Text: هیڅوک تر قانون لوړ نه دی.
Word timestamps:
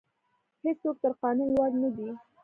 هیڅوک 0.63 0.95
تر 1.03 1.11
قانون 1.21 1.49
لوړ 1.55 1.71
نه 1.81 1.89
دی. 1.95 2.09